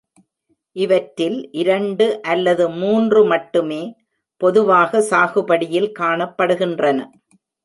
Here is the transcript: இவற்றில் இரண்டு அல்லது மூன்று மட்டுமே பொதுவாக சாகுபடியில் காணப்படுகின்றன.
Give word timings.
இவற்றில் 0.75 1.51
இரண்டு 1.53 2.21
அல்லது 2.23 2.69
மூன்று 2.75 3.21
மட்டுமே 3.25 3.79
பொதுவாக 4.41 5.01
சாகுபடியில் 5.11 5.89
காணப்படுகின்றன. 5.99 6.99